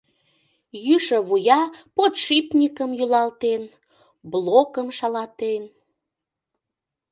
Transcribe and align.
Йӱшӧ 0.85 1.17
вуя 1.27 1.61
подшипникым 1.95 2.91
йӱлатен, 2.99 3.63
блокым 4.31 4.87
шалатен. 4.97 5.63